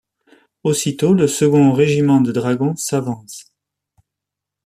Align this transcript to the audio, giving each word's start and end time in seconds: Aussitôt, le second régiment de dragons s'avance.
Aussitôt, 0.63 1.13
le 1.13 1.27
second 1.27 1.73
régiment 1.73 2.21
de 2.21 2.31
dragons 2.31 2.75
s'avance. 2.75 3.53